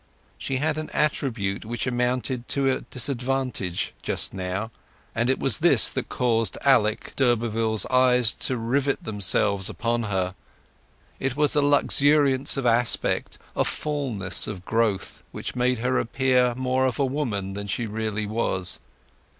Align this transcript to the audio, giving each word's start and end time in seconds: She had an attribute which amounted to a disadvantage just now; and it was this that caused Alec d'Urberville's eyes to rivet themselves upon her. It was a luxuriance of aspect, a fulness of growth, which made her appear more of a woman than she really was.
She 0.39 0.57
had 0.57 0.79
an 0.79 0.89
attribute 0.93 1.63
which 1.63 1.85
amounted 1.85 2.47
to 2.47 2.71
a 2.71 2.81
disadvantage 2.81 3.93
just 4.01 4.33
now; 4.33 4.71
and 5.13 5.29
it 5.29 5.37
was 5.39 5.59
this 5.59 5.89
that 5.89 6.09
caused 6.09 6.57
Alec 6.63 7.15
d'Urberville's 7.15 7.85
eyes 7.85 8.33
to 8.33 8.57
rivet 8.57 9.03
themselves 9.03 9.69
upon 9.69 10.01
her. 10.09 10.33
It 11.19 11.37
was 11.37 11.55
a 11.55 11.61
luxuriance 11.61 12.57
of 12.57 12.65
aspect, 12.65 13.37
a 13.55 13.63
fulness 13.63 14.47
of 14.47 14.65
growth, 14.65 15.21
which 15.31 15.55
made 15.55 15.77
her 15.77 15.99
appear 15.99 16.55
more 16.55 16.87
of 16.87 16.97
a 16.97 17.05
woman 17.05 17.53
than 17.53 17.67
she 17.67 17.85
really 17.85 18.25
was. 18.25 18.79